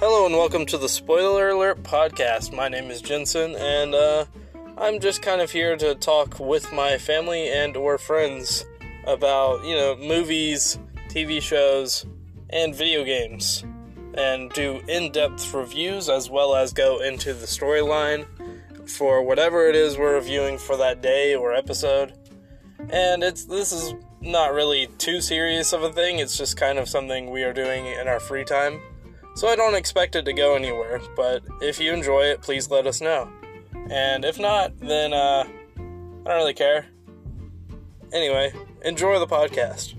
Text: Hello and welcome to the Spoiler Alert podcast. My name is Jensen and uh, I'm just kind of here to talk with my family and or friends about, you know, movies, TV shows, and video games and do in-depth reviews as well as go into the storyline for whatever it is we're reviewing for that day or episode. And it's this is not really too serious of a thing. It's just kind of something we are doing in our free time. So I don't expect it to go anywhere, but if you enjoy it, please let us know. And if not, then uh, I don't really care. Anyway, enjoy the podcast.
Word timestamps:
Hello 0.00 0.26
and 0.26 0.36
welcome 0.36 0.64
to 0.66 0.78
the 0.78 0.88
Spoiler 0.88 1.48
Alert 1.48 1.82
podcast. 1.82 2.54
My 2.54 2.68
name 2.68 2.88
is 2.88 3.02
Jensen 3.02 3.56
and 3.56 3.96
uh, 3.96 4.26
I'm 4.76 5.00
just 5.00 5.22
kind 5.22 5.40
of 5.40 5.50
here 5.50 5.76
to 5.76 5.96
talk 5.96 6.38
with 6.38 6.72
my 6.72 6.98
family 6.98 7.48
and 7.48 7.76
or 7.76 7.98
friends 7.98 8.64
about, 9.08 9.64
you 9.64 9.74
know, 9.74 9.96
movies, 9.96 10.78
TV 11.08 11.42
shows, 11.42 12.06
and 12.50 12.76
video 12.76 13.02
games 13.02 13.64
and 14.14 14.52
do 14.52 14.80
in-depth 14.86 15.52
reviews 15.52 16.08
as 16.08 16.30
well 16.30 16.54
as 16.54 16.72
go 16.72 17.00
into 17.00 17.34
the 17.34 17.46
storyline 17.46 18.24
for 18.88 19.20
whatever 19.24 19.66
it 19.66 19.74
is 19.74 19.98
we're 19.98 20.14
reviewing 20.14 20.58
for 20.58 20.76
that 20.76 21.02
day 21.02 21.34
or 21.34 21.52
episode. 21.52 22.16
And 22.90 23.24
it's 23.24 23.46
this 23.46 23.72
is 23.72 23.94
not 24.20 24.54
really 24.54 24.86
too 24.98 25.20
serious 25.20 25.72
of 25.72 25.82
a 25.82 25.92
thing. 25.92 26.20
It's 26.20 26.38
just 26.38 26.56
kind 26.56 26.78
of 26.78 26.88
something 26.88 27.32
we 27.32 27.42
are 27.42 27.52
doing 27.52 27.86
in 27.86 28.06
our 28.06 28.20
free 28.20 28.44
time. 28.44 28.80
So 29.38 29.46
I 29.46 29.54
don't 29.54 29.76
expect 29.76 30.16
it 30.16 30.24
to 30.24 30.32
go 30.32 30.56
anywhere, 30.56 31.00
but 31.14 31.44
if 31.62 31.78
you 31.78 31.92
enjoy 31.92 32.22
it, 32.22 32.42
please 32.42 32.68
let 32.72 32.88
us 32.88 33.00
know. 33.00 33.28
And 33.88 34.24
if 34.24 34.36
not, 34.36 34.76
then 34.80 35.12
uh, 35.12 35.44
I 35.46 36.28
don't 36.28 36.38
really 36.38 36.54
care. 36.54 36.86
Anyway, 38.12 38.52
enjoy 38.84 39.20
the 39.20 39.28
podcast. 39.28 39.94